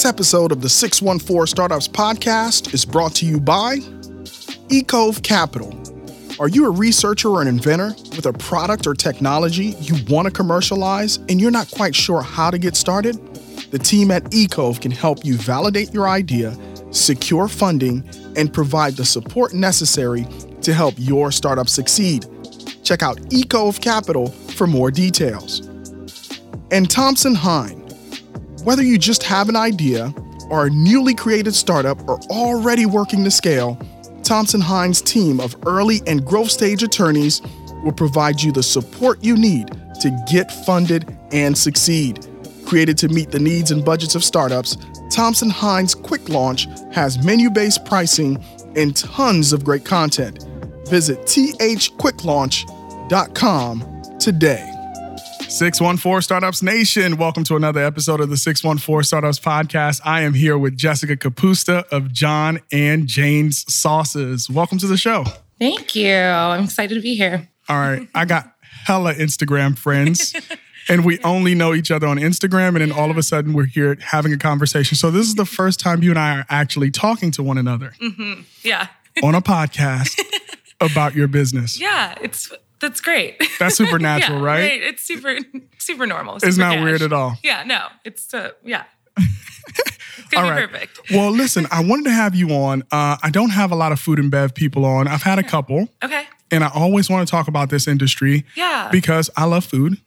[0.00, 3.80] This episode of the 614 Startups Podcast is brought to you by
[4.70, 5.78] eCove Capital.
[6.40, 10.32] Are you a researcher or an inventor with a product or technology you want to
[10.32, 13.16] commercialize and you're not quite sure how to get started?
[13.72, 16.56] The team at eCove can help you validate your idea,
[16.92, 18.02] secure funding,
[18.38, 20.26] and provide the support necessary
[20.62, 22.24] to help your startup succeed.
[22.84, 25.60] Check out eCove Capital for more details.
[26.70, 27.79] And Thompson Hine.
[28.64, 30.12] Whether you just have an idea
[30.50, 33.78] or a newly created startup or already working to scale,
[34.22, 37.40] Thompson Hine's team of early and growth stage attorneys
[37.82, 39.68] will provide you the support you need
[40.00, 42.26] to get funded and succeed.
[42.66, 44.76] Created to meet the needs and budgets of startups,
[45.10, 48.44] Thompson Hine's Quick Launch has menu based pricing
[48.76, 50.44] and tons of great content.
[50.88, 54.69] Visit thquicklaunch.com today.
[55.50, 60.00] 614 Startups Nation, welcome to another episode of the 614 Startups Podcast.
[60.04, 64.48] I am here with Jessica Capusta of John and Jane's Sauces.
[64.48, 65.24] Welcome to the show.
[65.58, 66.14] Thank you.
[66.14, 67.48] I'm excited to be here.
[67.68, 70.34] All right, I got hella Instagram friends.
[70.88, 73.66] and we only know each other on Instagram, and then all of a sudden we're
[73.66, 74.96] here having a conversation.
[74.96, 77.92] So this is the first time you and I are actually talking to one another.
[78.00, 78.42] Mm-hmm.
[78.62, 78.86] Yeah.
[79.22, 80.16] on a podcast
[80.80, 81.80] about your business.
[81.80, 83.42] Yeah, it's that's great.
[83.58, 84.60] That's supernatural, yeah, right?
[84.70, 84.82] right?
[84.82, 85.36] It's super
[85.78, 86.40] super normal.
[86.40, 86.84] Super It's not cash.
[86.84, 87.36] weird at all.
[87.42, 87.86] Yeah, no.
[88.04, 88.84] It's uh, yeah.
[89.16, 91.00] It's gonna be perfect.
[91.10, 92.82] Well, listen, I wanted to have you on.
[92.90, 95.08] Uh, I don't have a lot of food and bev people on.
[95.08, 96.24] I've had a couple, Okay.
[96.50, 98.88] and I always want to talk about this industry Yeah.
[98.92, 99.98] because I love food.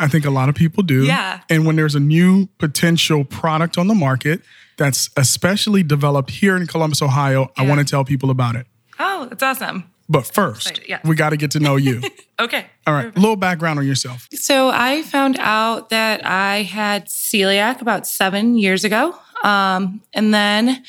[0.00, 1.04] I think a lot of people do.
[1.04, 1.40] Yeah.
[1.50, 4.42] And when there's a new potential product on the market
[4.78, 8.66] that's especially developed here in Columbus, Ohio, I want to tell people about it.
[8.98, 9.84] oh, that's awesome.
[10.12, 11.00] But first, yeah.
[11.04, 12.02] we got to get to know you.
[12.40, 12.66] Okay.
[12.88, 14.26] All right, a little background on yourself.
[14.32, 19.14] So I found out that I had celiac about seven years ago.
[19.44, 20.82] Um, and then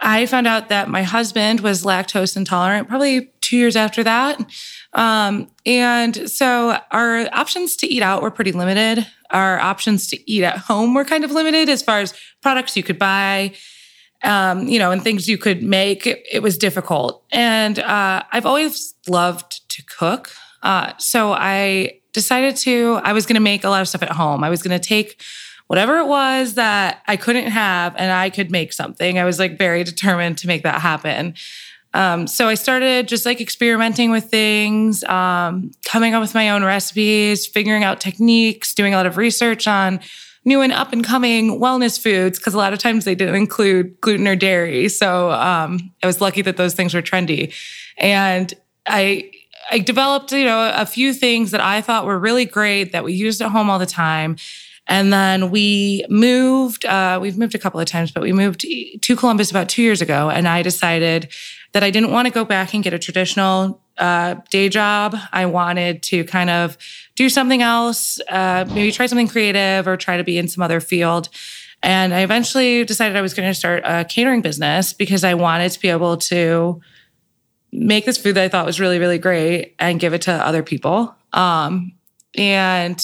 [0.00, 4.40] I found out that my husband was lactose intolerant probably two years after that.
[4.94, 9.06] Um, and so our options to eat out were pretty limited.
[9.30, 12.82] Our options to eat at home were kind of limited as far as products you
[12.82, 13.52] could buy,
[14.22, 16.06] um, you know, and things you could make.
[16.06, 17.24] It, it was difficult.
[17.32, 20.32] And uh, I've always loved to cook.
[20.62, 24.10] Uh, so I decided to, I was going to make a lot of stuff at
[24.10, 24.44] home.
[24.44, 25.22] I was going to take
[25.68, 29.18] whatever it was that I couldn't have and I could make something.
[29.18, 31.34] I was like very determined to make that happen.
[31.94, 36.64] Um, so I started just like experimenting with things, um, coming up with my own
[36.64, 40.00] recipes, figuring out techniques, doing a lot of research on
[40.44, 44.00] new and up and coming wellness foods because a lot of times they didn't include
[44.00, 44.88] gluten or dairy.
[44.88, 47.54] So um, I was lucky that those things were trendy,
[47.98, 48.52] and
[48.86, 49.30] I
[49.70, 53.12] I developed you know a few things that I thought were really great that we
[53.12, 54.36] used at home all the time.
[54.86, 58.66] And then we moved, uh, we've moved a couple of times, but we moved
[59.00, 60.28] to Columbus about two years ago.
[60.30, 61.30] And I decided
[61.72, 65.16] that I didn't want to go back and get a traditional uh, day job.
[65.32, 66.76] I wanted to kind of
[67.16, 70.80] do something else, uh, maybe try something creative or try to be in some other
[70.80, 71.28] field.
[71.82, 75.72] And I eventually decided I was going to start a catering business because I wanted
[75.72, 76.80] to be able to
[77.72, 80.62] make this food that I thought was really, really great and give it to other
[80.62, 81.14] people.
[81.32, 81.92] Um,
[82.36, 83.00] and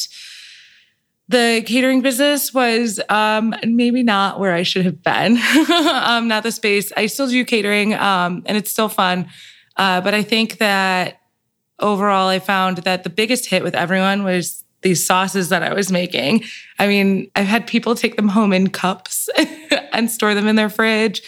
[1.29, 5.37] the catering business was um, maybe not where I should have been,
[5.73, 6.93] um, not the space.
[6.97, 9.29] I still do catering um, and it's still fun.
[9.77, 11.21] Uh, but I think that
[11.79, 15.91] overall, I found that the biggest hit with everyone was these sauces that I was
[15.91, 16.45] making.
[16.79, 19.29] I mean, I've had people take them home in cups
[19.93, 21.23] and store them in their fridge.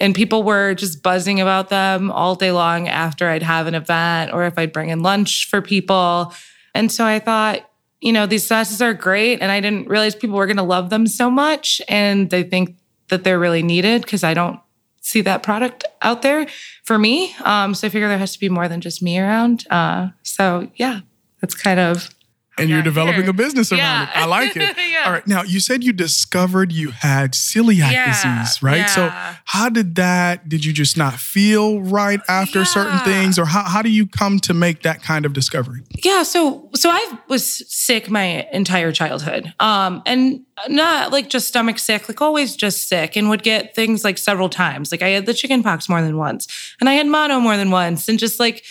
[0.00, 4.32] And people were just buzzing about them all day long after I'd have an event
[4.32, 6.34] or if I'd bring in lunch for people.
[6.74, 9.40] And so I thought, you know, these sauces are great.
[9.40, 11.80] And I didn't realize people were going to love them so much.
[11.88, 12.76] And they think
[13.08, 14.58] that they're really needed because I don't
[15.04, 16.46] see that product out there
[16.82, 17.34] for me.
[17.44, 19.66] Um, so I figure there has to be more than just me around.
[19.70, 21.00] Uh, so yeah,
[21.40, 22.10] that's kind of.
[22.56, 24.02] And you're developing a business around Yeah.
[24.04, 24.16] it.
[24.16, 24.76] I like it.
[24.94, 25.04] Yeah.
[25.06, 25.26] All right.
[25.26, 28.88] Now, you said you discovered you had celiac Yeah, disease, right?
[28.88, 29.10] So,
[29.44, 33.38] how did that, did you just not feel right after certain things?
[33.38, 35.82] Or how, how do you come to make that kind of discovery?
[36.04, 39.52] Yeah, so so I was sick my entire childhood.
[39.58, 44.04] Um and not like just stomach sick, like always just sick and would get things
[44.04, 44.92] like several times.
[44.92, 46.46] Like I had the chicken pox more than once
[46.80, 48.62] and I had mono more than once and just like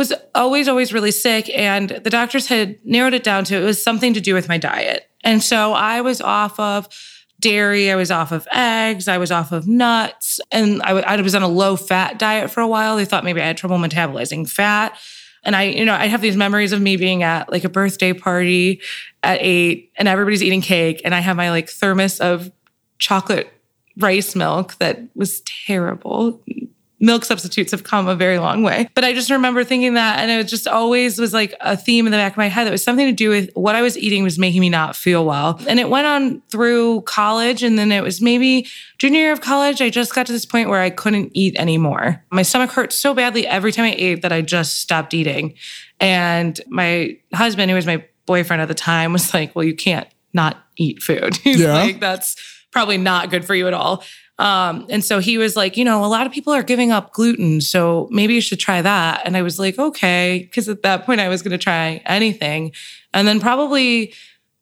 [0.00, 3.82] was always always really sick and the doctors had narrowed it down to it was
[3.82, 5.10] something to do with my diet.
[5.22, 6.88] And so I was off of
[7.38, 11.42] dairy, I was off of eggs, I was off of nuts, and I was on
[11.42, 12.96] a low fat diet for a while.
[12.96, 14.98] They thought maybe I had trouble metabolizing fat.
[15.44, 18.14] And I, you know, I have these memories of me being at like a birthday
[18.14, 18.80] party
[19.22, 22.50] at eight and everybody's eating cake and I have my like thermos of
[22.96, 23.52] chocolate
[23.98, 26.42] rice milk that was terrible
[27.00, 28.88] milk substitutes have come a very long way.
[28.94, 32.12] But I just remember thinking that, and it just always was like a theme in
[32.12, 34.22] the back of my head that was something to do with what I was eating
[34.22, 35.58] was making me not feel well.
[35.66, 38.68] And it went on through college, and then it was maybe
[38.98, 39.80] junior year of college.
[39.80, 42.22] I just got to this point where I couldn't eat anymore.
[42.30, 45.54] My stomach hurt so badly every time I ate that I just stopped eating.
[45.98, 50.06] And my husband, who was my boyfriend at the time, was like, Well, you can't
[50.32, 51.36] not eat food.
[51.44, 51.72] He's yeah.
[51.72, 52.36] like, That's
[52.70, 54.04] probably not good for you at all.
[54.40, 57.12] Um, and so he was like, you know, a lot of people are giving up
[57.12, 57.60] gluten.
[57.60, 59.20] So maybe you should try that.
[59.26, 60.48] And I was like, okay.
[60.54, 62.72] Cause at that point I was going to try anything.
[63.12, 64.14] And then probably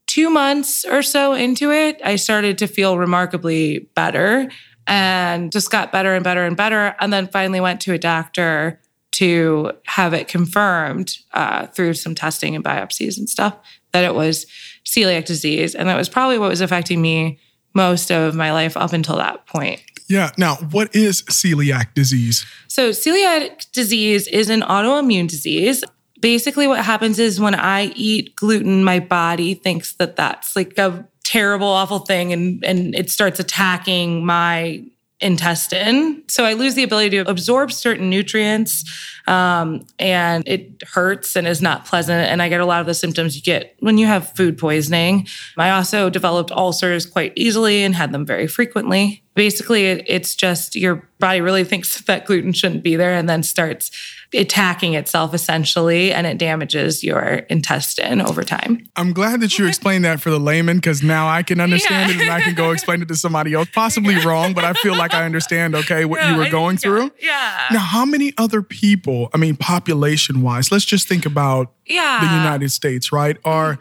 [0.08, 4.50] two months or so into it, I started to feel remarkably better
[4.88, 6.96] and just got better and better and better.
[6.98, 8.80] And then finally went to a doctor
[9.12, 13.56] to have it confirmed uh, through some testing and biopsies and stuff
[13.92, 14.44] that it was
[14.84, 15.76] celiac disease.
[15.76, 17.38] And that was probably what was affecting me
[17.74, 19.82] most of my life up until that point.
[20.08, 20.30] Yeah.
[20.38, 22.46] Now, what is celiac disease?
[22.66, 25.84] So, celiac disease is an autoimmune disease.
[26.20, 31.06] Basically, what happens is when I eat gluten, my body thinks that that's like a
[31.24, 34.82] terrible, awful thing, and, and it starts attacking my
[35.20, 36.22] intestine.
[36.28, 38.84] So I lose the ability to absorb certain nutrients
[39.28, 42.28] um, and it hurts and is not pleasant.
[42.28, 45.28] And I get a lot of the symptoms you get when you have food poisoning.
[45.58, 49.22] I also developed ulcers quite easily and had them very frequently.
[49.34, 53.90] Basically, it's just your body really thinks that gluten shouldn't be there and then starts
[54.34, 58.86] attacking itself essentially and it damages your intestine over time.
[58.94, 62.16] I'm glad that you explained that for the layman because now I can understand yeah.
[62.16, 63.68] it and I can go explain it to somebody else.
[63.72, 67.10] Possibly wrong, but I feel like I understand, okay, what you were going through.
[67.20, 67.66] Yeah.
[67.72, 72.20] Now, how many other people, I mean, population wise, let's just think about yeah.
[72.20, 73.78] the United States, right, are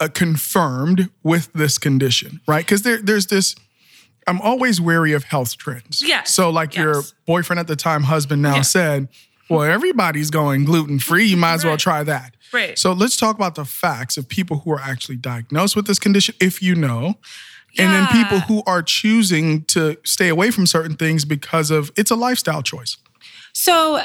[0.00, 2.64] uh, confirmed with this condition, right?
[2.64, 3.54] Because there, there's this.
[4.26, 6.02] I'm always wary of health trends.
[6.02, 6.22] Yeah.
[6.22, 6.82] So, like yes.
[6.82, 8.62] your boyfriend at the time, husband now yeah.
[8.62, 9.08] said,
[9.48, 11.26] well, everybody's going gluten free.
[11.26, 11.70] You might as right.
[11.70, 12.36] well try that.
[12.52, 12.78] Right.
[12.78, 16.34] So let's talk about the facts of people who are actually diagnosed with this condition,
[16.40, 17.14] if you know,
[17.72, 17.84] yeah.
[17.84, 22.10] and then people who are choosing to stay away from certain things because of it's
[22.10, 22.96] a lifestyle choice.
[23.54, 24.00] So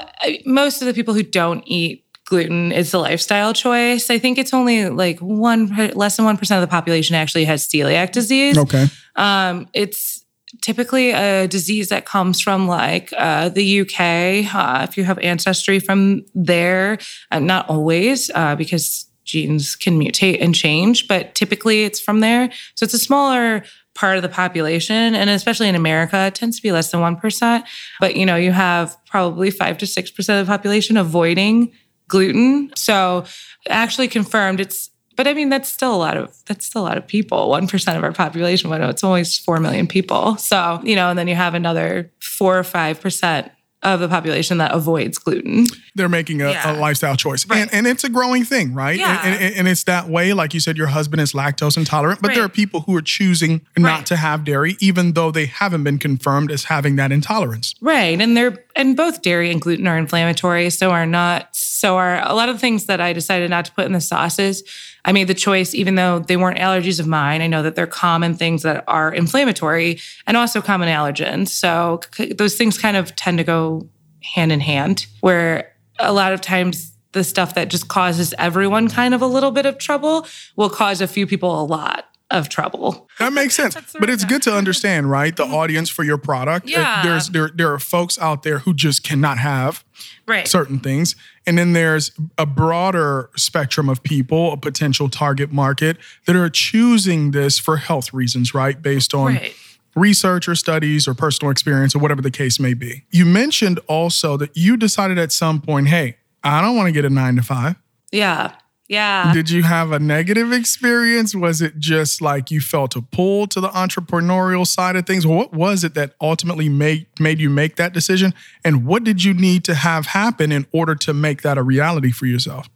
[0.45, 4.09] most of the people who don't eat gluten is a lifestyle choice.
[4.09, 7.67] I think it's only like one less than one percent of the population actually has
[7.67, 8.57] celiac disease.
[8.57, 8.87] Okay.
[9.15, 10.23] Um, it's
[10.61, 14.53] typically a disease that comes from like uh, the UK.
[14.53, 16.99] Uh, if you have ancestry from there,
[17.31, 22.49] uh, not always uh, because genes can mutate and change, but typically it's from there.
[22.75, 23.63] So it's a smaller
[23.99, 27.63] part of the population and especially in america it tends to be less than 1%
[27.99, 31.71] but you know you have probably 5 to 6% of the population avoiding
[32.07, 33.25] gluten so
[33.67, 36.97] actually confirmed it's but I mean, that's still a lot of that's still a lot
[36.97, 37.49] of people.
[37.49, 38.69] One percent of our population.
[38.69, 40.37] Well, it's always four million people.
[40.37, 44.57] So you know, and then you have another four or five percent of the population
[44.57, 45.65] that avoids gluten.
[45.95, 46.75] They're making a, yeah.
[46.75, 47.47] a lifestyle choice.
[47.47, 47.61] Right.
[47.61, 48.99] And, and, it's a growing thing, right?
[48.99, 49.21] Yeah.
[49.23, 50.33] And, and, and, it's that way.
[50.33, 52.35] Like you said, your husband is lactose intolerant, but right.
[52.35, 54.05] there are people who are choosing not right.
[54.07, 57.73] to have dairy, even though they haven't been confirmed as having that intolerance.
[57.79, 58.19] Right.
[58.19, 60.69] And they're, and both dairy and gluten are inflammatory.
[60.71, 63.85] So are not, so are a lot of things that I decided not to put
[63.85, 64.63] in the sauces
[65.05, 67.41] I made the choice, even though they weren't allergies of mine.
[67.41, 71.49] I know that they're common things that are inflammatory and also common allergens.
[71.49, 72.01] So
[72.37, 73.87] those things kind of tend to go
[74.21, 79.13] hand in hand, where a lot of times the stuff that just causes everyone kind
[79.13, 83.07] of a little bit of trouble will cause a few people a lot of trouble.
[83.19, 83.75] That makes sense.
[83.99, 85.35] but it's good to understand, right?
[85.35, 85.53] The mm-hmm.
[85.53, 86.69] audience for your product.
[86.69, 87.03] Yeah.
[87.03, 89.83] There's there there are folks out there who just cannot have
[90.27, 90.47] right.
[90.47, 91.15] certain things.
[91.45, 97.31] And then there's a broader spectrum of people, a potential target market that are choosing
[97.31, 98.79] this for health reasons, right?
[98.79, 99.55] Based on right.
[99.95, 103.05] research or studies or personal experience or whatever the case may be.
[103.09, 107.05] You mentioned also that you decided at some point, hey, I don't want to get
[107.05, 107.75] a nine to five.
[108.11, 108.53] Yeah.
[108.89, 109.31] Yeah.
[109.33, 111.35] Did you have a negative experience?
[111.35, 115.27] Was it just like you felt a pull to the entrepreneurial side of things?
[115.27, 118.33] What was it that ultimately made made you make that decision?
[118.65, 122.11] And what did you need to have happen in order to make that a reality
[122.11, 122.67] for yourself?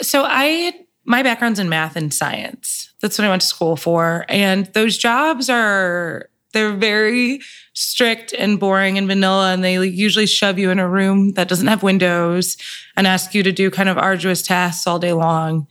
[0.00, 0.72] So I
[1.04, 2.92] my background's in math and science.
[3.00, 4.26] That's what I went to school for.
[4.28, 7.40] And those jobs are they're very
[7.72, 11.68] strict and boring and vanilla, and they usually shove you in a room that doesn't
[11.68, 12.56] have windows
[12.96, 15.66] and ask you to do kind of arduous tasks all day long.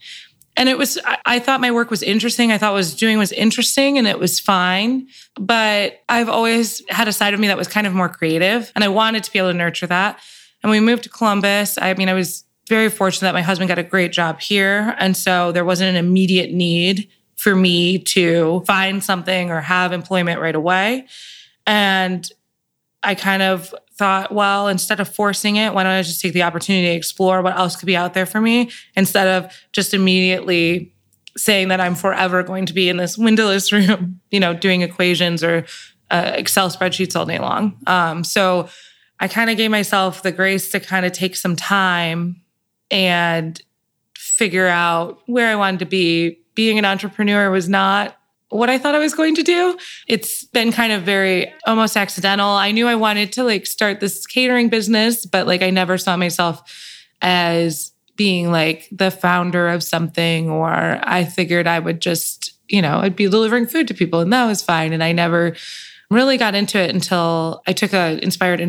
[0.56, 2.52] And it was, I thought my work was interesting.
[2.52, 5.08] I thought what I was doing was interesting and it was fine.
[5.34, 8.84] But I've always had a side of me that was kind of more creative, and
[8.84, 10.20] I wanted to be able to nurture that.
[10.62, 11.78] And we moved to Columbus.
[11.80, 14.94] I mean, I was very fortunate that my husband got a great job here.
[14.98, 20.40] And so there wasn't an immediate need for me to find something or have employment
[20.40, 21.06] right away.
[21.66, 22.28] And
[23.02, 26.42] I kind of thought, well, instead of forcing it, why don't I just take the
[26.42, 30.92] opportunity to explore what else could be out there for me instead of just immediately
[31.36, 35.44] saying that I'm forever going to be in this windowless room, you know, doing equations
[35.44, 35.66] or
[36.10, 37.78] uh, Excel spreadsheets all day long.
[37.86, 38.68] Um, so
[39.20, 42.42] I kind of gave myself the grace to kind of take some time
[42.90, 43.62] and
[44.16, 46.40] figure out where I wanted to be.
[46.56, 48.16] Being an entrepreneur was not
[48.52, 49.78] what I thought I was going to do.
[50.06, 52.48] It's been kind of very almost accidental.
[52.50, 56.16] I knew I wanted to like start this catering business, but like I never saw
[56.16, 56.62] myself
[57.22, 60.70] as being like the founder of something or
[61.02, 64.46] I figured I would just, you know, I'd be delivering food to people and that
[64.46, 65.56] was fine and I never
[66.10, 68.60] really got into it until I took a inspired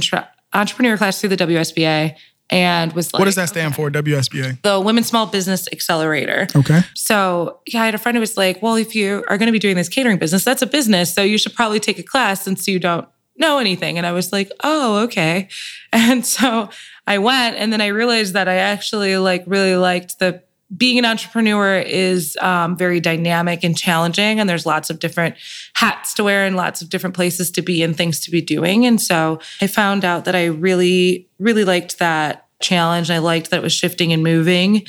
[0.53, 2.15] entrepreneur class through the WSBA
[2.53, 4.61] and was like, What does that stand for, WSBA?
[4.61, 6.47] The Women's Small Business Accelerator.
[6.55, 6.81] Okay.
[6.93, 9.51] So, yeah, I had a friend who was like, Well, if you are going to
[9.51, 11.13] be doing this catering business, that's a business.
[11.13, 13.07] So you should probably take a class since you don't
[13.37, 13.97] know anything.
[13.97, 15.49] And I was like, Oh, okay.
[15.95, 16.69] And so
[17.05, 20.41] I went and then I realized that I actually like really liked the
[20.75, 25.35] being an entrepreneur is um, very dynamic and challenging and there's lots of different
[25.75, 28.85] hats to wear and lots of different places to be and things to be doing
[28.85, 33.57] and so i found out that i really really liked that challenge i liked that
[33.57, 34.83] it was shifting and moving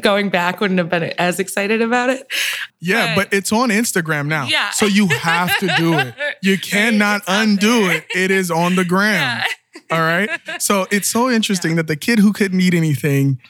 [0.00, 2.26] going back wouldn't have been as excited about it
[2.80, 4.46] Yeah, but, it's on Instagram now.
[4.46, 4.70] Yeah.
[4.70, 6.14] So you have to do it.
[6.42, 7.96] You cannot undo there.
[7.96, 8.04] it.
[8.14, 9.42] It is on the gram.
[9.88, 9.96] Yeah.
[9.96, 10.30] All right.
[10.58, 13.40] So it's so interesting that the kid who couldn't eat anything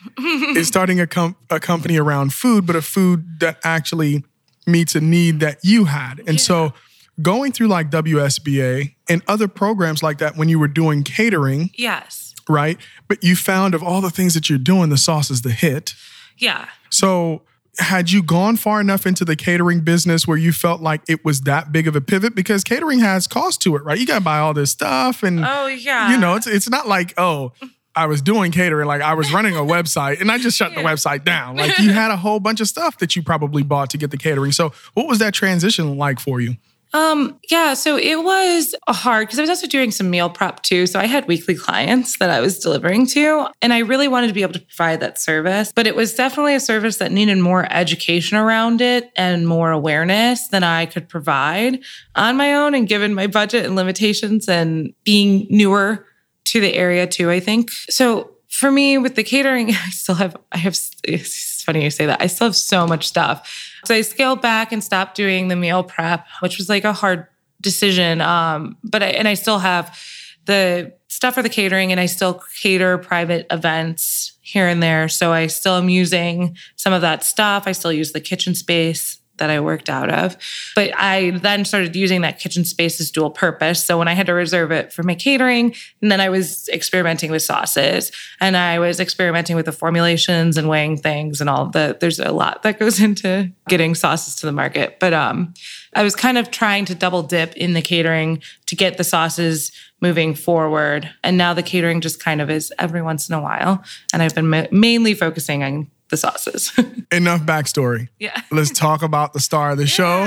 [0.55, 4.23] is starting a, com- a company around food, but a food that actually
[4.65, 6.21] meets a need that you had.
[6.27, 6.73] And so
[7.21, 12.30] going through like WSBA and other programs like that when you were doing catering, yes
[12.49, 12.77] right?
[13.07, 15.93] But you found of all the things that you're doing, the sauce is the hit.
[16.37, 17.41] yeah So,
[17.79, 21.41] had you gone far enough into the catering business where you felt like it was
[21.41, 22.35] that big of a pivot?
[22.35, 23.97] Because catering has cost to it, right?
[23.97, 26.87] You got to buy all this stuff, and oh yeah you know, it's it's not
[26.87, 27.53] like oh,
[27.95, 30.81] I was doing catering, like I was running a website and I just shut the
[30.81, 31.55] website down.
[31.55, 34.17] Like you had a whole bunch of stuff that you probably bought to get the
[34.17, 34.51] catering.
[34.51, 36.57] So, what was that transition like for you?
[36.93, 40.85] Um, yeah, so it was hard because I was also doing some meal prep too.
[40.87, 44.33] So I had weekly clients that I was delivering to, and I really wanted to
[44.33, 45.71] be able to provide that service.
[45.73, 50.49] But it was definitely a service that needed more education around it and more awareness
[50.49, 51.79] than I could provide
[52.15, 52.75] on my own.
[52.75, 56.05] And given my budget and limitations and being newer
[56.45, 57.71] to the area too, I think.
[57.71, 62.05] So for me with the catering, I still have, I have, it's funny you say
[62.05, 62.21] that.
[62.21, 63.70] I still have so much stuff.
[63.85, 67.27] So I scaled back and stopped doing the meal prep, which was like a hard
[67.61, 68.21] decision.
[68.21, 69.97] Um, but I, and I still have
[70.45, 75.07] the stuff for the catering and I still cater private events here and there.
[75.07, 77.63] So I still am using some of that stuff.
[77.67, 80.37] I still use the kitchen space that I worked out of.
[80.75, 83.83] But I then started using that kitchen space as dual purpose.
[83.83, 87.31] So when I had to reserve it for my catering, and then I was experimenting
[87.31, 91.97] with sauces and I was experimenting with the formulations and weighing things and all the
[91.99, 94.99] there's a lot that goes into getting sauces to the market.
[94.99, 95.55] But um
[95.93, 99.71] I was kind of trying to double dip in the catering to get the sauces
[100.01, 101.09] moving forward.
[101.23, 103.83] And now the catering just kind of is every once in a while.
[104.13, 106.71] And I've been ma- mainly focusing on the sauces.
[107.11, 108.09] Enough backstory.
[108.19, 108.39] yeah.
[108.51, 110.19] Let's talk about the star of the show.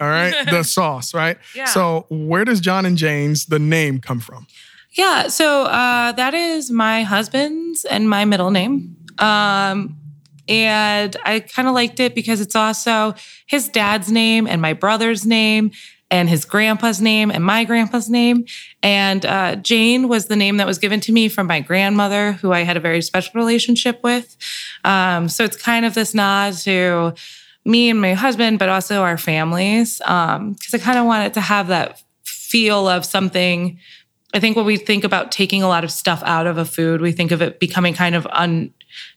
[0.00, 1.38] All right, the sauce, right?
[1.54, 1.64] Yeah.
[1.64, 4.46] So, where does John and Jane's, the name come from?
[4.92, 8.96] Yeah, so uh, that is my husband's and my middle name.
[9.18, 9.96] Um,
[10.48, 13.14] and I kind of liked it because it's also
[13.46, 15.72] his dad's name and my brother's name
[16.10, 18.46] and his grandpa's name and my grandpa's name.
[18.82, 22.52] And uh, Jane was the name that was given to me from my grandmother, who
[22.52, 24.36] I had a very special relationship with.
[24.84, 27.14] Um, so it's kind of this nod to
[27.64, 31.68] me and my husband, but also our families, because I kind of wanted to have
[31.68, 33.78] that feel of something.
[34.32, 37.02] I think when we think about taking a lot of stuff out of a food,
[37.02, 38.26] we think of it becoming kind of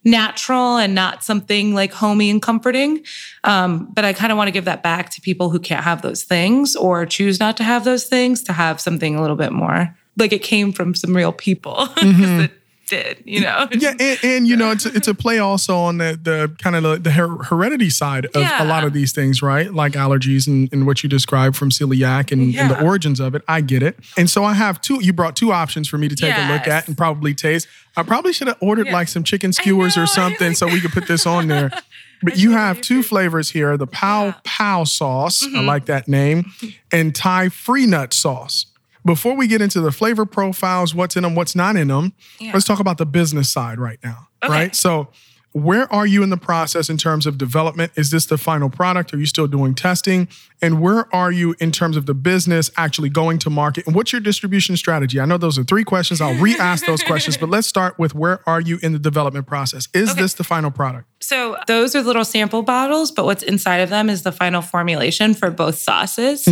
[0.06, 3.04] unnatural and not something like homey and comforting.
[3.44, 6.02] Um, but I kind of want to give that back to people who can't have
[6.02, 9.52] those things or choose not to have those things to have something a little bit
[9.52, 11.76] more like it came from some real people.
[11.96, 12.52] 'Cause it
[12.92, 13.68] did, you know?
[13.82, 16.76] Yeah, and, and you know, it's a, it's a play also on the the kind
[16.76, 19.74] of the, the her- heredity side of a lot of these things, right?
[19.74, 23.44] Like allergies and, and what you described from celiac and, and the origins of it.
[23.48, 23.98] I get it.
[24.18, 25.04] And so I have two.
[25.04, 27.68] You brought two options for me to take a look at and probably taste.
[27.98, 28.94] I probably should have ordered Yeah.
[28.94, 31.72] like some chicken skewers know, or something so we could put this on there.
[32.24, 34.34] But you have two flavors here: the Pow Yeah.
[34.44, 35.44] Pow sauce.
[35.44, 35.58] Mm-hmm.
[35.58, 36.52] I like that name,
[36.92, 38.68] and Thai free nut sauce.
[39.06, 42.52] Before we get into the flavor profiles, what's in them, what's not in them, Yeah.
[42.54, 44.28] let's talk about the business side right now.
[44.44, 44.52] Okay.
[44.54, 44.76] Right.
[44.76, 45.10] So
[45.54, 47.92] where are you in the process in terms of development?
[47.96, 49.14] Is this the final product?
[49.14, 50.30] Are you still doing testing?
[50.62, 53.86] And where are you in terms of the business actually going to market?
[53.86, 55.20] And what's your distribution strategy?
[55.20, 56.22] I know those are three questions.
[56.22, 59.46] I'll re ask those questions, but let's start with where are you in the development
[59.46, 59.90] process?
[59.94, 60.22] Is Okay.
[60.22, 61.08] this the final product?
[61.22, 65.34] So those are little sample bottles, but what's inside of them is the final formulation
[65.34, 66.48] for both sauces.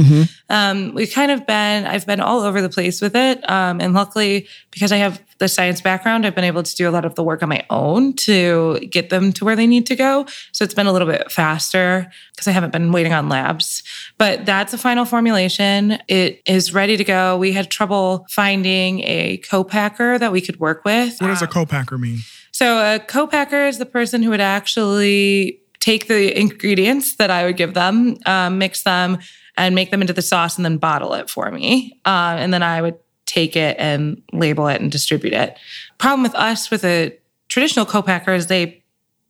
[0.50, 3.48] Um, we've kind of been, I've been all over the place with it.
[3.50, 6.92] Um, and luckily, because I have the science background, I've been able to do a
[6.92, 9.96] lot of the work on my own to get them to where they need to
[9.96, 10.26] go.
[10.52, 13.84] So it's been a little bit faster because I haven't been waiting on labs.
[14.18, 15.98] But that's a final formulation.
[16.08, 17.38] It is ready to go.
[17.38, 21.20] We had trouble finding a co-packer that we could work with.
[21.20, 22.20] What does a co-packer mean?
[22.60, 27.56] So a co-packer is the person who would actually take the ingredients that I would
[27.56, 29.20] give them, um, mix them,
[29.56, 31.98] and make them into the sauce, and then bottle it for me.
[32.06, 35.58] Uh, and then I would take it and label it and distribute it.
[36.00, 38.84] Problem with us with a traditional co-packer is they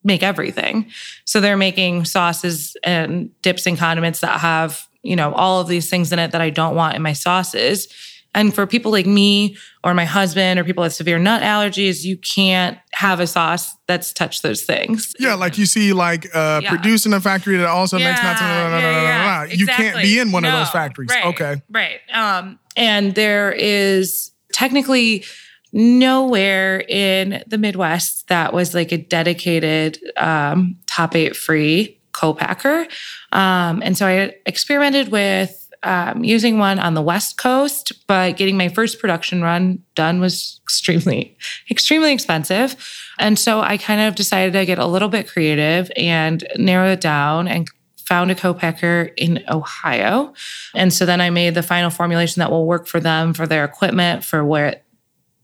[0.03, 0.89] make everything.
[1.25, 5.88] So they're making sauces and dips and condiments that have, you know, all of these
[5.88, 7.89] things in it that I don't want in my sauces.
[8.36, 12.15] And for people like me or my husband or people with severe nut allergies, you
[12.17, 15.13] can't have a sauce that's touched those things.
[15.19, 16.69] Yeah, like you see, like uh, Yeah.
[16.69, 18.39] produced in a factory that also makes nuts.
[18.39, 19.53] Yeah, blah, blah, blah, yeah, blah, blah, yeah, blah.
[19.55, 21.09] You can't be in one of those factories.
[21.09, 21.62] Right, Okay.
[21.71, 22.00] Right.
[22.13, 25.24] Um, and there is technically
[25.74, 32.88] nowhere in the Midwest that was like a dedicated um, top eight free co-packer.
[33.31, 38.57] Um, and so I experimented with um, using one on the West Coast, but getting
[38.57, 41.38] my first production run done was extremely,
[41.71, 42.75] extremely expensive.
[43.17, 47.01] And so I kind of decided to get a little bit creative and narrow it
[47.01, 50.33] down and found a co-packer in Ohio.
[50.74, 53.63] And so then I made the final formulation that will work for them, for their
[53.63, 54.81] equipment, for where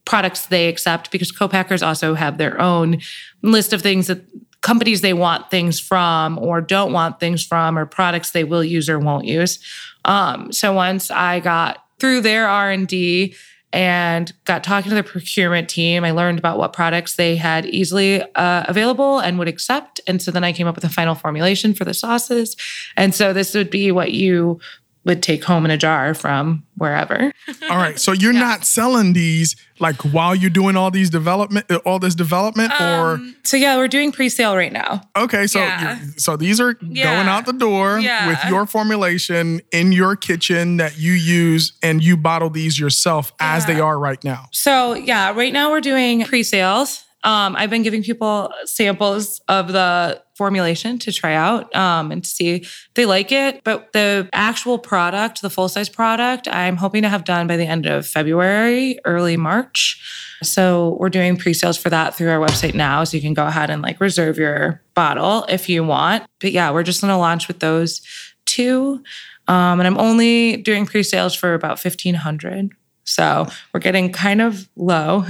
[0.04, 3.00] products they accept, because co-packers also have their own
[3.44, 4.26] list of things that
[4.62, 8.90] companies they want things from or don't want things from or products they will use
[8.90, 9.60] or won't use.
[10.06, 13.36] Um, so once I got through their R&D
[13.74, 18.22] and got talking to the procurement team, I learned about what products they had easily
[18.36, 20.00] uh, available and would accept.
[20.08, 22.56] And so then I came up with a final formulation for the sauces.
[22.96, 24.60] And so this would be what you
[25.06, 27.32] would take home in a jar from wherever.
[27.70, 28.00] All right.
[28.00, 32.16] So you're not selling these like while you're doing all these development, uh, all this
[32.16, 35.02] development, Um, so yeah, we're doing pre-sale right now.
[35.18, 35.48] okay.
[35.48, 36.00] So yeah.
[36.18, 38.28] so these are going out the door Yeah.
[38.28, 43.66] with your formulation in your kitchen that you use, and you bottle these yourself as
[43.66, 44.46] they are right now.
[44.52, 47.04] So yeah, right now we're doing pre-sales.
[47.24, 52.30] Um, I've been giving people samples of the formulation to try out um, and to
[52.30, 53.64] see if they like it.
[53.64, 57.66] But the actual product, the full size product, I'm hoping to have done by the
[57.66, 60.02] end of February, early March.
[60.44, 63.04] So we're doing pre-sales for that through our website now.
[63.04, 66.24] So you can go ahead and like reserve your bottle if you want.
[66.40, 68.02] But yeah, we're just gonna launch with those
[68.46, 69.02] two.
[69.48, 72.72] Um, and I'm only doing pre-sales for about 1500
[73.06, 75.24] so we're getting kind of low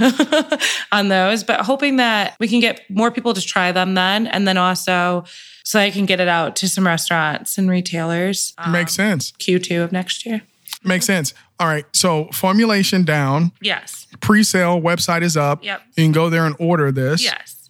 [0.92, 4.26] on those, but hoping that we can get more people to try them then.
[4.26, 5.24] And then also
[5.62, 8.54] so I can get it out to some restaurants and retailers.
[8.58, 9.32] um, Makes sense.
[9.32, 10.42] Q2 of next year.
[10.84, 11.34] Makes sense.
[11.58, 11.84] All right.
[11.92, 14.06] So formulation down, Yes.
[14.20, 15.64] pre-sale website is up.
[15.64, 15.82] Yep.
[15.96, 17.22] You can go there and order this.
[17.24, 17.68] Yes.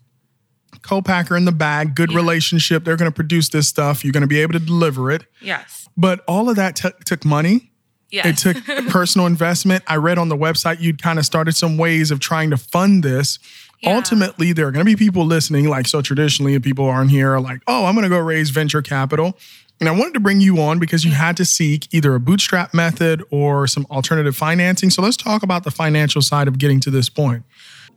[0.83, 2.17] Co-packer in the bag, good Yeah.
[2.19, 2.85] relationship.
[2.85, 4.05] They're going to produce this stuff.
[4.05, 5.25] You're going to be able to deliver it.
[5.41, 5.89] Yes.
[5.97, 7.73] But all of that t- took money.
[8.11, 8.47] Yes.
[8.47, 9.83] It took personal investment.
[9.87, 13.03] I read on the website you'd kind of started some ways of trying to fund
[13.03, 13.39] this.
[13.83, 13.97] Yeah.
[13.97, 15.69] Ultimately, there are going to be people listening.
[15.69, 18.81] Like so, traditionally, people aren't here are like, "Oh, I'm going to go raise venture
[18.81, 19.37] capital."
[19.79, 22.73] And I wanted to bring you on because you had to seek either a bootstrap
[22.73, 24.89] method or some alternative financing.
[24.89, 27.45] So let's talk about the financial side of getting to this point.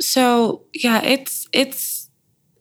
[0.02, 1.99] so yeah, it's it's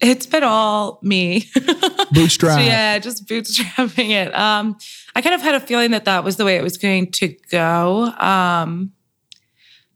[0.00, 1.46] it's been all me.
[2.12, 2.58] Bootstrap.
[2.58, 4.34] So yeah, just bootstrapping it.
[4.34, 4.78] Um,
[5.14, 7.34] I kind of had a feeling that that was the way it was going to
[7.50, 8.06] go.
[8.06, 8.92] Um,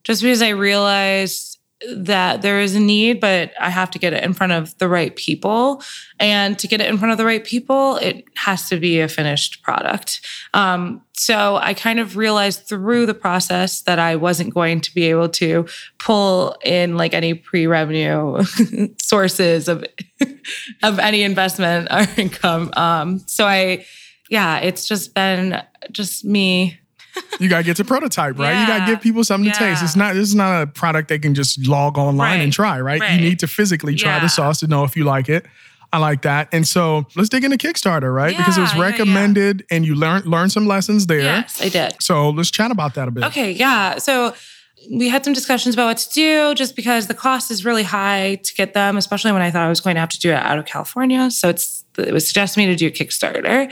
[0.04, 1.51] just because I realized
[1.88, 4.88] that there is a need, but I have to get it in front of the
[4.88, 5.82] right people.
[6.18, 9.08] And to get it in front of the right people, it has to be a
[9.08, 10.20] finished product.
[10.54, 15.04] Um, so I kind of realized through the process that I wasn't going to be
[15.04, 15.66] able to
[15.98, 18.42] pull in like any pre-revenue
[18.98, 19.84] sources of
[20.82, 22.70] of any investment or income.
[22.74, 23.84] Um, so I,
[24.30, 26.78] yeah, it's just been just me
[27.40, 28.60] you gotta get to prototype, right?
[28.60, 29.82] You gotta give people something to taste.
[29.82, 33.00] It's not this is not a product they can just log online and try, right?
[33.14, 35.46] You need to physically try the sauce to know if you like it.
[35.94, 36.48] I like that.
[36.52, 38.34] And so let's dig into Kickstarter, right?
[38.34, 38.90] because it was Yeah, yeah, yeah.
[38.92, 41.20] recommended and you learned learn some lessons there.
[41.20, 42.02] Yes, I did.
[42.02, 43.24] So let's chat about that a bit.
[43.24, 43.98] Okay, yeah.
[43.98, 44.34] So
[44.90, 48.36] we had some discussions about what to do just because the cost is really high
[48.42, 50.36] to get them, especially when I thought I was going to have to do it
[50.36, 51.30] out of California.
[51.30, 53.70] So it's it was suggested to me to do a Kickstarter.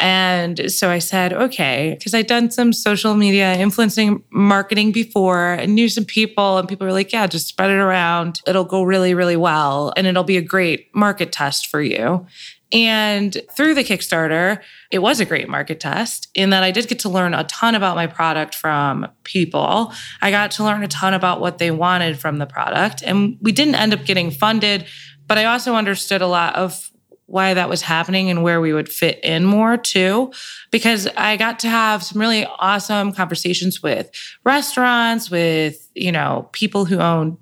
[0.00, 5.74] And so I said, okay, because I'd done some social media influencing marketing before and
[5.74, 8.40] knew some people, and people were like, yeah, just spread it around.
[8.46, 9.92] It'll go really, really well.
[9.96, 12.26] And it'll be a great market test for you.
[12.72, 17.00] And through the Kickstarter, it was a great market test in that I did get
[17.00, 19.92] to learn a ton about my product from people.
[20.22, 23.02] I got to learn a ton about what they wanted from the product.
[23.04, 24.86] And we didn't end up getting funded,
[25.26, 26.90] but I also understood a lot of
[27.32, 30.30] why that was happening and where we would fit in more too
[30.70, 34.10] because i got to have some really awesome conversations with
[34.44, 37.38] restaurants with you know people who own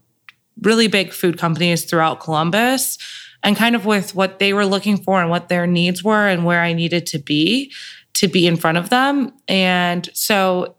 [0.62, 2.98] really big food companies throughout columbus
[3.42, 6.44] and kind of with what they were looking for and what their needs were and
[6.44, 7.72] where I needed to be
[8.14, 9.32] to be in front of them.
[9.48, 10.76] And so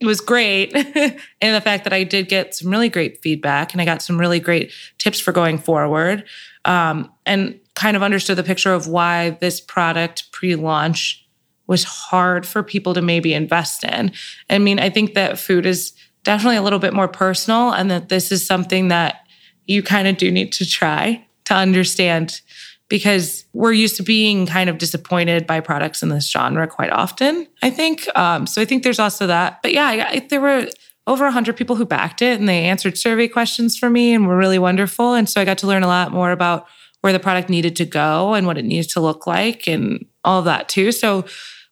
[0.00, 3.80] it was great in the fact that I did get some really great feedback and
[3.80, 6.24] I got some really great tips for going forward
[6.64, 11.24] um, and kind of understood the picture of why this product pre launch
[11.68, 14.10] was hard for people to maybe invest in.
[14.50, 15.92] I mean, I think that food is
[16.24, 19.20] definitely a little bit more personal and that this is something that
[19.66, 22.40] you kind of do need to try to understand
[22.88, 27.46] because we're used to being kind of disappointed by products in this genre quite often,
[27.62, 28.08] I think.
[28.16, 29.60] Um, so I think there's also that.
[29.62, 30.68] But yeah, I, I, there were
[31.08, 34.36] over 100 people who backed it and they answered survey questions for me and were
[34.36, 35.14] really wonderful.
[35.14, 36.66] And so I got to learn a lot more about
[37.06, 40.40] where the product needed to go and what it needed to look like and all
[40.40, 40.90] of that too.
[40.90, 41.24] So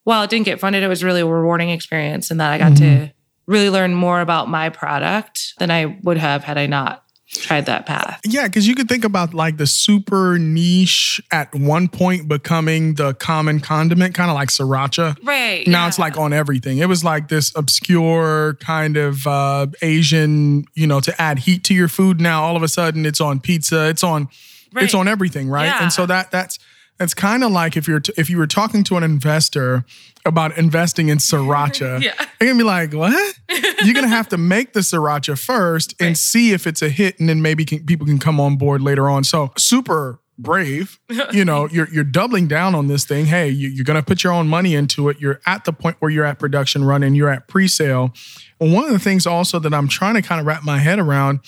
[0.05, 2.75] while it didn't get funded, it was really a rewarding experience in that I got
[2.75, 3.07] mm-hmm.
[3.07, 3.13] to
[3.49, 7.85] really learn more about my product than I would have had I not tried that
[7.85, 8.21] path.
[8.25, 13.15] Yeah, because you could think about like the super niche at one point becoming the
[13.15, 15.17] common condiment, kind of like sriracha.
[15.25, 15.67] Right.
[15.67, 15.89] Now yeah.
[15.89, 16.79] it's like on everything.
[16.79, 21.75] It was like this obscure kind of uh, Asian, you know, to add heat to
[21.75, 22.21] your food.
[22.21, 23.89] Now all of a sudden it's on pizza.
[23.89, 24.29] It's on.
[24.75, 24.85] Right.
[24.85, 25.67] It's on everything, right?
[25.67, 25.83] Yeah.
[25.83, 26.59] And so that that's
[27.01, 29.85] it's kind of like if you're t- if you were talking to an investor
[30.25, 32.13] about investing in sriracha, yeah.
[32.39, 33.39] they're gonna be like, "What?
[33.85, 36.17] you're gonna have to make the sriracha first and right.
[36.17, 39.09] see if it's a hit, and then maybe can, people can come on board later
[39.09, 40.99] on." So super brave.
[41.33, 43.27] you know, you're you're doubling down on this thing.
[43.27, 45.21] Hey, you, are gonna put your own money into it.
[45.21, 47.15] You're at the point where you're at production running.
[47.15, 48.13] You're at pre-sale.
[48.61, 51.01] And one of the things also that I'm trying to kind of wrap my head
[51.01, 51.41] around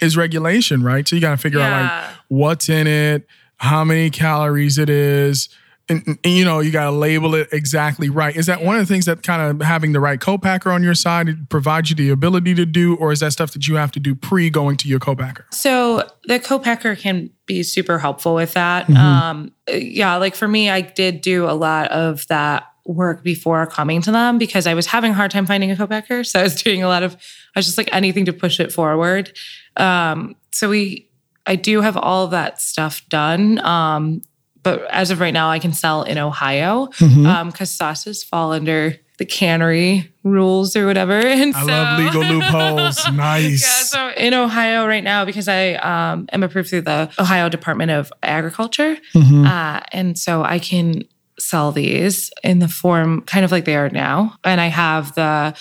[0.00, 1.06] is regulation, right?
[1.06, 1.66] So you got to figure yeah.
[1.66, 3.26] out like what's in it
[3.62, 5.48] how many calories it is.
[5.88, 8.34] And, and, you know, you got to label it exactly right.
[8.34, 10.96] Is that one of the things that kind of having the right co-packer on your
[10.96, 14.00] side provides you the ability to do, or is that stuff that you have to
[14.00, 15.46] do pre going to your co-packer?
[15.52, 18.86] So the co-packer can be super helpful with that.
[18.86, 18.96] Mm-hmm.
[18.96, 24.02] Um, yeah, like for me, I did do a lot of that work before coming
[24.02, 26.24] to them because I was having a hard time finding a co-packer.
[26.24, 27.14] So I was doing a lot of,
[27.54, 29.32] I was just like anything to push it forward.
[29.76, 31.08] Um, so we
[31.46, 33.58] I do have all that stuff done.
[33.64, 34.22] Um,
[34.62, 37.26] but as of right now, I can sell in Ohio because mm-hmm.
[37.26, 41.18] um, sauces fall under the cannery rules or whatever.
[41.42, 43.08] And I so, love legal loopholes.
[43.12, 43.62] nice.
[43.62, 47.90] Yeah, so in Ohio right now, because I um, am approved through the Ohio Department
[47.90, 49.46] of Agriculture, mm-hmm.
[49.46, 51.02] uh, and so I can
[51.38, 54.36] sell these in the form kind of like they are now.
[54.44, 55.54] And I have the,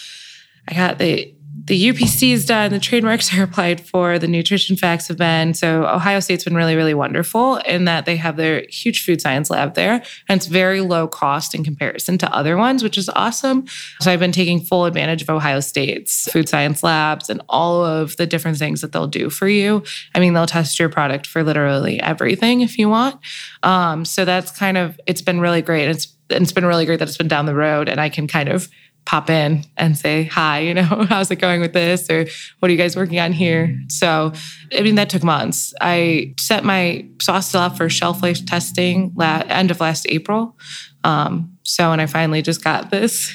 [0.67, 1.33] I got the
[1.65, 5.53] the UPC is done, the trademarks are applied for, the nutrition facts have been.
[5.53, 9.49] So Ohio State's been really, really wonderful in that they have their huge food science
[9.49, 10.01] lab there.
[10.27, 13.65] And it's very low cost in comparison to other ones, which is awesome.
[13.99, 18.17] So I've been taking full advantage of Ohio State's food science labs and all of
[18.17, 19.83] the different things that they'll do for you.
[20.15, 23.19] I mean, they'll test your product for literally everything if you want.
[23.61, 25.89] Um, so that's kind of, it's been really great.
[25.89, 28.49] It's, it's been really great that it's been down the road and I can kind
[28.49, 28.69] of
[29.05, 32.09] pop in and say hi you know how's it going with this?
[32.09, 32.25] or
[32.59, 33.77] what are you guys working on here?
[33.89, 34.33] So
[34.77, 35.73] i mean that took months.
[35.81, 40.57] I set my sauce up for shelf life testing la- end of last april.
[41.03, 43.33] Um, so and i finally just got this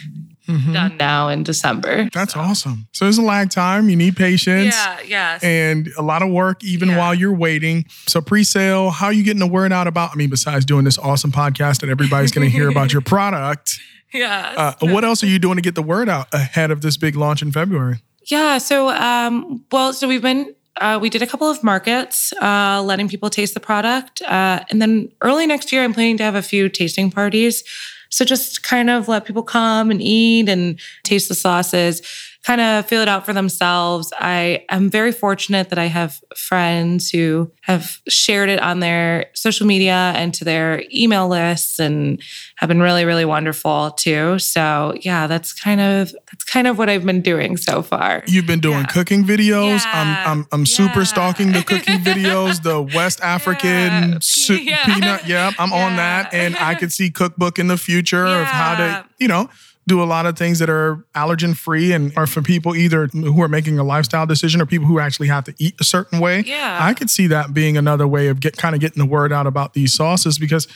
[0.48, 0.72] mm-hmm.
[0.72, 2.09] done now in december.
[2.12, 2.40] That's so.
[2.40, 2.88] awesome.
[2.92, 3.88] So there's a lag time.
[3.88, 4.74] You need patience.
[4.74, 5.42] Yeah yes.
[5.44, 6.98] and a lot of work even yeah.
[6.98, 7.85] while you're waiting.
[8.07, 10.98] So pre-sale how are you getting the word out about i mean besides doing this
[10.98, 13.81] awesome podcast that everybody's going to hear about your product
[14.12, 14.74] yeah.
[14.80, 17.16] Uh, what else are you doing to get the word out ahead of this big
[17.16, 18.02] launch in February?
[18.24, 18.58] Yeah.
[18.58, 23.08] So, um, well, so we've been uh, we did a couple of markets, uh, letting
[23.08, 26.42] people taste the product, uh, and then early next year, I'm planning to have a
[26.42, 27.64] few tasting parties.
[28.10, 32.02] So just kind of let people come and eat and taste the sauces
[32.46, 34.12] kind of feel it out for themselves.
[34.20, 39.66] I am very fortunate that I have friends who have shared it on their social
[39.66, 42.22] media and to their email lists and
[42.56, 44.38] have been really, really wonderful too.
[44.38, 48.22] So yeah, that's kind of that's kind of what I've been doing so far.
[48.28, 48.87] You've been doing Yeah.
[48.87, 49.80] cooking videos.
[49.85, 49.90] Yeah.
[50.24, 51.04] I'm I'm I'm super Yeah.
[51.06, 54.18] stalking the cooking videos, the West African Yeah.
[54.20, 54.85] su- Yeah.
[54.85, 55.26] peanut.
[55.26, 59.04] Yep, I'm on that, and I could see cookbook in the future of how to,
[59.18, 59.50] you know.
[59.88, 63.40] Do a lot of things that are allergen free and are for people either who
[63.40, 66.40] are making a lifestyle decision or people who actually have to eat a certain way.
[66.40, 66.79] Yeah.
[66.81, 69.46] I could see that being another way of get kind of getting the word out
[69.46, 70.66] about these sauces because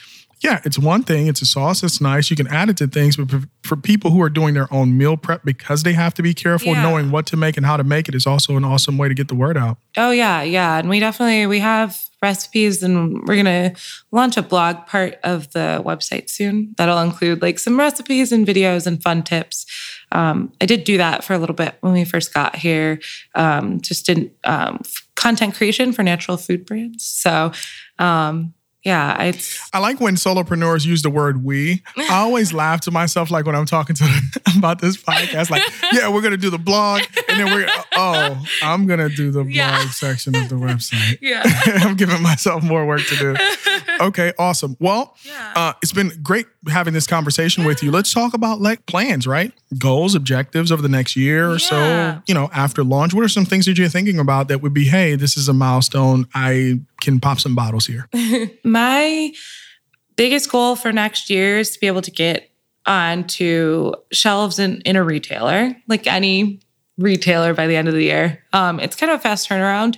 [0.43, 1.27] yeah, it's one thing.
[1.27, 1.83] It's a sauce.
[1.83, 2.31] It's nice.
[2.31, 3.29] You can add it to things, but
[3.63, 6.69] for, people who are doing their own meal prep because they have to be careful,
[6.73, 6.81] Yeah.
[6.81, 9.13] knowing what to make and how to make it is also an awesome way to
[9.13, 9.77] get the word out.
[9.97, 13.73] Oh yeah, yeah, and we definitely we have recipes, and we're gonna
[14.11, 18.85] launch a blog part of the website soon that'll include like some recipes and videos
[18.85, 19.65] and fun tips.
[20.11, 22.99] Um, I did do that for a little bit when we first got here,
[23.35, 24.81] um, just in um,
[25.15, 27.05] content creation for natural food brands.
[27.05, 27.51] So
[27.99, 29.33] um, yeah, I
[29.73, 31.83] I like when solopreneurs use the word we.
[31.97, 34.21] I always laugh to myself like when I'm talking to them
[34.57, 35.63] about this podcast, like,
[35.93, 39.43] yeah, we're gonna do the blog, and then we're uh, oh, I'm gonna do the
[39.43, 39.89] blog Yeah.
[39.91, 41.19] section of the website.
[41.21, 41.43] yeah.
[41.85, 43.35] I'm giving myself more work to do.
[44.01, 44.75] Okay, awesome.
[44.79, 45.53] Well, Yeah.
[45.55, 47.91] uh, it's been great having this conversation with you.
[47.91, 49.51] Let's talk about like plans, right?
[49.77, 51.57] Goals, objectives over the next year or Yeah.
[52.15, 52.21] so.
[52.27, 54.85] You know, after launch, what are some things that you're thinking about that would be,
[54.85, 56.25] hey, this is a milestone.
[56.33, 58.07] I can pop some bottles here.
[58.63, 59.31] My
[60.15, 62.49] biggest goal for next year is to be able to get
[62.85, 66.59] onto shelves in, in a retailer, like any
[66.97, 68.43] retailer by the end of the year.
[68.53, 69.97] Um, it's kind of a fast turnaround.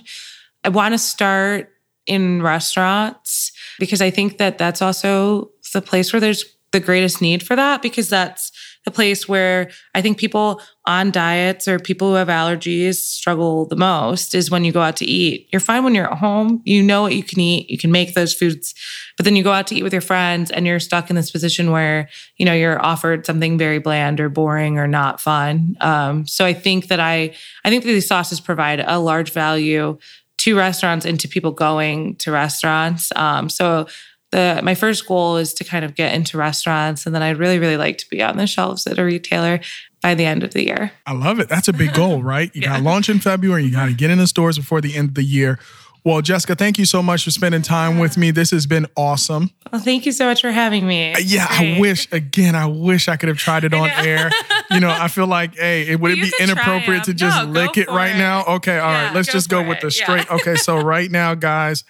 [0.64, 1.70] I want to start
[2.06, 7.42] in restaurants because I think that that's also the place where there's the greatest need
[7.42, 8.50] for that because that's
[8.84, 13.76] the place where I think people on diets or people who have allergies struggle the
[13.76, 15.48] most is when you go out to eat.
[15.52, 18.14] You're fine when you're at home, you know what you can eat, you can make
[18.14, 18.74] those foods,
[19.16, 21.30] but then you go out to eat with your friends and you're stuck in this
[21.30, 25.76] position where, you know, you're offered something very bland or boring or not fun.
[25.80, 27.34] Um, so I think that I
[27.64, 29.96] I think that these sauces provide a large value
[30.44, 33.10] to restaurants and to people going to restaurants.
[33.16, 33.86] Um, so
[34.30, 37.58] the my first goal is to kind of get into restaurants, and then I'd really,
[37.58, 39.60] really like to be on the shelves at a retailer
[40.02, 40.92] by the end of the year.
[41.06, 41.48] I love it.
[41.48, 42.50] That's a big goal, right?
[42.54, 43.64] You got to launch in February.
[43.64, 45.58] You got to get in the stores before the end of the year.
[46.04, 48.30] Well, Jessica, thank you so much for spending time with me.
[48.30, 49.50] This has been awesome.
[49.72, 51.14] Well, thank you so much for having me.
[51.14, 52.54] Uh, Yeah, I wish again.
[52.54, 54.30] I wish I could have tried it on air.
[54.70, 57.50] You know, I feel like, hey, it would it You be inappropriate to just No,
[57.50, 58.18] lick it right it.
[58.18, 58.44] now?
[58.44, 59.04] Okay, all right.
[59.04, 59.98] Yeah, Let's go just go with the it.
[59.98, 60.04] Yeah.
[60.04, 60.30] straight.
[60.30, 61.84] Okay, so right now, guys,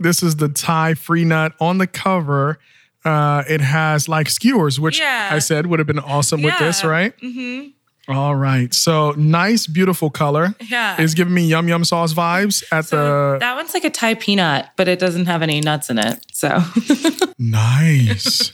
[0.00, 2.58] this is the Thai free nut on the cover.
[3.04, 5.28] Uh, it has like skewers, which Yeah.
[5.30, 7.16] I said would have been awesome with this, right?
[7.20, 7.74] Mhm.
[8.08, 8.72] All right.
[8.72, 10.54] So nice, beautiful color.
[10.60, 10.96] Yeah.
[11.00, 14.14] It's giving me yum yum sauce vibes at So the that one's like a Thai
[14.14, 16.24] peanut, but it doesn't have any nuts in it.
[16.32, 16.60] So
[17.38, 18.52] nice.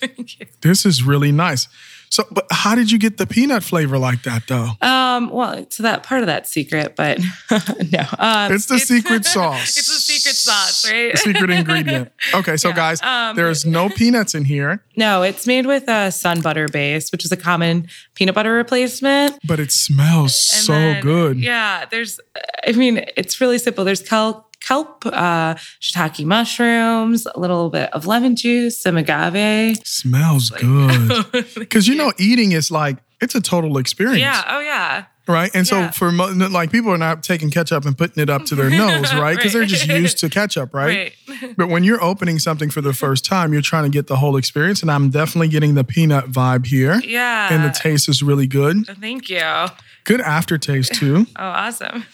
[0.62, 1.68] this is really nice.
[2.12, 4.68] So, but how did you get the peanut flavor like that though?
[4.82, 7.18] Um, well, it's that part of that secret, but
[7.50, 8.04] no.
[8.18, 9.78] Um, It's the secret sauce.
[9.78, 11.12] it's the secret sauce, right?
[11.12, 12.12] The secret ingredient.
[12.34, 16.12] Okay, so Yeah, guys, um, there's no peanuts in here, no, it's made with a
[16.12, 19.38] sun butter base, which is a common peanut butter replacement.
[19.48, 21.38] but it smells And so then, good.
[21.38, 22.20] Yeah, there's,
[22.66, 23.84] I mean, it's really simple.
[23.86, 29.78] There's kelp, kelp, uh, shiitake mushrooms, a little bit of lemon juice, some agave.
[29.84, 31.24] Smells good.
[31.54, 34.18] Because you know, eating is like it's a total experience.
[34.20, 34.42] yeah.
[34.48, 35.04] Oh, yeah.
[35.28, 35.50] right?
[35.54, 38.68] And so for like people are not taking ketchup and putting it up to their
[38.82, 39.36] nose, right?
[39.36, 41.14] Because they're just used to ketchup, right?
[41.28, 41.54] Right.
[41.56, 44.36] But when you're opening something for the first time, you're trying to get the whole
[44.36, 47.00] experience, and I'm definitely getting the peanut vibe here.
[47.04, 47.52] Yeah.
[47.52, 48.86] And the taste is really good.
[49.00, 49.66] Thank you.
[50.04, 51.26] Good aftertaste too.
[51.36, 52.04] Oh, awesome.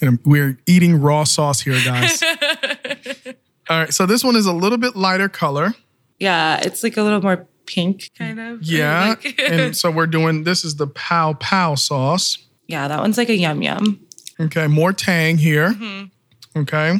[0.00, 2.22] And we're eating raw sauce here, guys.
[3.70, 5.74] All right, so this one is a little bit lighter color.
[6.18, 6.60] yeah.
[6.62, 8.62] It's like a little more pink, kind of.
[8.62, 9.08] Yeah.
[9.24, 12.38] Like- and so we're doing this is the pow pow sauce.
[12.66, 12.88] yeah.
[12.88, 14.00] That one's like a yum yum.
[14.40, 15.70] Okay, more tang here.
[15.70, 16.60] Mm-hmm.
[16.60, 16.98] Okay.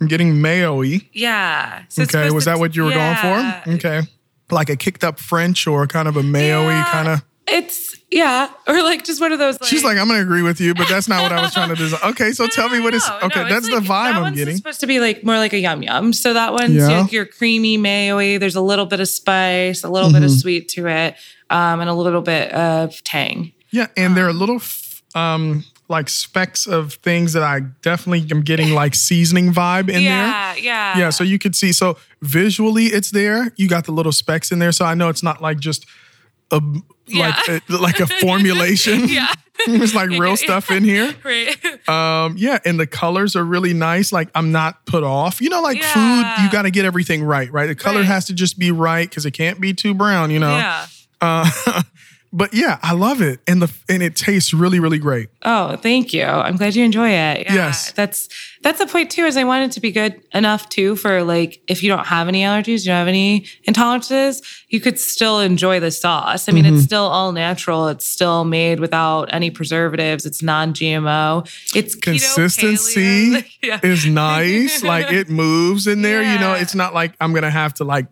[0.00, 1.00] I'm getting mayo-y.
[1.12, 1.82] Yeah.
[1.88, 3.22] So Okay, was that what you were yeah.
[3.64, 3.86] going for?
[3.88, 4.06] Okay.
[4.50, 6.84] Like a kicked up French or kind of a mayo-y Yeah.
[6.90, 7.24] kind of.
[7.50, 8.50] It's, yeah.
[8.66, 9.60] Or like just one of those.
[9.60, 11.68] Like, She's like, I'm gonna agree with you, but that's not what I was trying
[11.70, 12.00] to design.
[12.10, 13.42] Okay, so tell me what it's No, okay.
[13.42, 14.56] no, that's it's the vibe that I'm getting.
[14.56, 16.12] supposed to be like more like a yum yum.
[16.12, 17.00] So that one's Yeah.
[17.00, 20.24] like your creamy mayo There's a little bit of spice, a little bit Mm-hmm.
[20.24, 21.16] of sweet to it,
[21.50, 23.52] um, and a little bit of tang.
[23.70, 28.42] Yeah, and there are little f- um like specks of things that I definitely am
[28.42, 30.02] getting like seasoning vibe in there.
[30.04, 31.72] yeah, yeah, Yeah, so you could see.
[31.72, 33.52] So visually, it's there.
[33.56, 34.70] You got the little specks in there.
[34.72, 35.86] So I know it's not like just
[36.50, 36.60] a
[37.08, 37.28] Yeah.
[37.48, 39.08] like a, like a formulation.
[39.08, 39.32] yeah.
[39.66, 41.12] There's like real stuff in here.
[41.24, 41.88] Right.
[41.88, 44.12] Um, yeah, and the colors are really nice.
[44.12, 45.40] Like I'm not put off.
[45.40, 45.92] You know, like Yeah.
[46.36, 47.66] food, you got to get everything right, right?
[47.66, 48.06] The color Right.
[48.06, 50.30] has to just be right because it can't be too brown.
[50.30, 50.56] You know.
[50.56, 50.86] Yeah.
[51.20, 51.82] Uh,
[52.32, 55.28] but yeah, I love it, and the and it tastes really, really great.
[55.42, 56.24] Oh, thank you.
[56.24, 57.46] I'm glad you enjoy it.
[57.46, 57.92] Yeah, Yes.
[57.92, 58.28] That's
[58.62, 61.62] that's the point too, is I want it to be good enough too for like
[61.68, 65.80] if you don't have any allergies, you don't have any intolerances, you could still enjoy
[65.80, 66.48] the sauce.
[66.48, 66.74] I mean, Mm-hmm.
[66.76, 67.88] it's still all natural.
[67.88, 70.26] It's still made without any preservatives.
[70.26, 71.46] It's non-GMO.
[71.74, 73.44] It's keto, Consistency paleo.
[73.62, 73.80] yeah.
[73.82, 74.82] is nice.
[74.82, 76.22] like it moves in there.
[76.22, 78.06] You know, it's not like I'm gonna have to like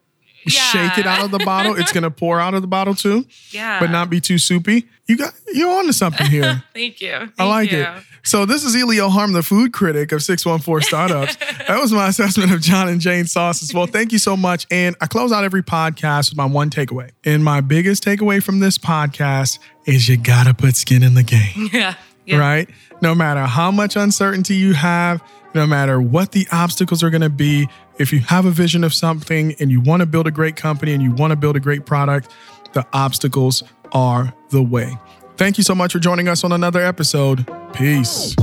[0.50, 1.74] shake it out of the bottle.
[1.76, 3.80] It's gonna pour out of the bottle too, yeah.
[3.80, 4.86] but not be too soupy.
[5.06, 6.62] You got you're onto something here.
[6.74, 7.12] Thank you.
[7.12, 7.80] Thank I like you.
[7.82, 7.88] it.
[8.24, 11.36] So this is Elio Harm, the food critic of 614 Startups.
[11.68, 13.72] that was my assessment of John and Jane sauces.
[13.72, 14.66] Well, thank you so much.
[14.68, 17.10] And I close out every podcast with my one takeaway.
[17.24, 21.68] And my biggest takeaway from this podcast is you gotta put skin in the game,
[21.72, 21.94] Yeah.
[22.24, 22.38] Yeah.
[22.38, 22.68] right?
[23.00, 25.22] No matter how much uncertainty you have,
[25.54, 29.54] no matter what the obstacles are gonna be, if you have a vision of something
[29.58, 32.30] and you wanna build a great company and you wanna build a great product,
[32.72, 34.96] the obstacles are the way.
[35.36, 37.46] Thank you so much for joining us on another episode.
[37.72, 38.34] Peace.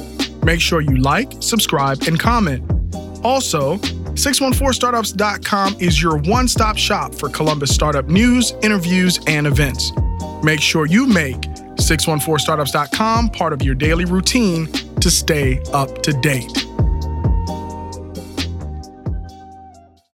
[0.43, 2.63] Make sure you like, subscribe, and comment.
[3.23, 9.91] Also, 614startups.com is your one stop shop for Columbus startup news, interviews, and events.
[10.43, 14.67] Make sure you make 614startups.com part of your daily routine
[15.01, 16.65] to stay up to date.